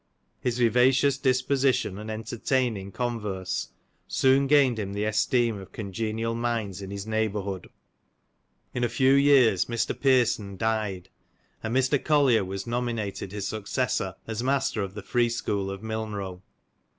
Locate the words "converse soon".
2.91-4.47